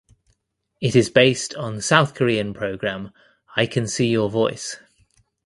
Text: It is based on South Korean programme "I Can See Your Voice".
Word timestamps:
It 0.81 0.95
is 0.95 1.11
based 1.11 1.53
on 1.53 1.79
South 1.79 2.15
Korean 2.15 2.55
programme 2.55 3.11
"I 3.55 3.67
Can 3.67 3.87
See 3.87 4.07
Your 4.07 4.31
Voice". 4.31 4.77